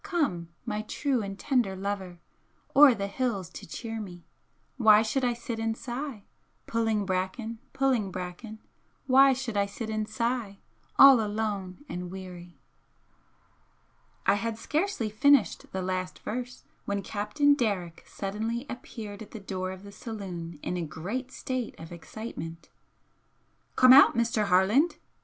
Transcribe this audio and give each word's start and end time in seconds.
Come, 0.03 0.47
my 0.65 0.81
true 0.81 1.21
and 1.21 1.37
tender 1.37 1.75
lover, 1.75 2.17
O'er 2.75 2.95
the 2.95 3.05
hills 3.05 3.51
to 3.51 3.67
cheer 3.67 4.01
me! 4.01 4.25
Why 4.77 5.03
should 5.03 5.23
I 5.23 5.33
sit 5.35 5.59
and 5.59 5.77
sigh, 5.77 6.23
Pu'in' 6.65 7.05
bracken, 7.05 7.59
pu'in' 7.73 8.09
bracken, 8.09 8.57
Why 9.05 9.33
should 9.33 9.55
I 9.55 9.67
sit 9.67 9.91
and 9.91 10.09
sigh, 10.09 10.57
All 10.97 11.19
alone 11.21 11.85
and 11.87 12.09
weary!" 12.09 12.57
I 14.25 14.33
had 14.33 14.57
scarcely 14.57 15.07
finished 15.11 15.71
the 15.71 15.83
last 15.83 16.17
verse 16.23 16.63
when 16.85 17.03
Captain 17.03 17.53
Derrick 17.53 18.03
suddenly 18.07 18.65
appeared 18.71 19.21
at 19.21 19.29
the 19.29 19.39
door 19.39 19.69
of 19.71 19.83
the 19.83 19.91
saloon 19.91 20.57
in 20.63 20.77
a 20.77 20.81
great 20.81 21.31
state 21.31 21.79
of 21.79 21.91
excitement. 21.91 22.69
"Come 23.75 23.93
out, 23.93 24.15
Mr. 24.17 24.45
Harland!" 24.45 24.95